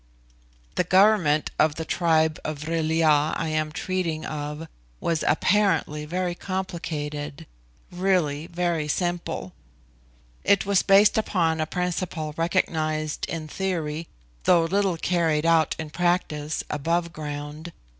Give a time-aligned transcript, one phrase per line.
[0.77, 4.67] The government of the tribe of Vril ya I am treating of
[4.99, 7.45] was apparently very complicated,
[7.91, 9.53] really very simple.
[10.43, 14.07] It was based upon a principle recognised in theory,
[14.45, 17.73] though little carried out in practice, above ground viz.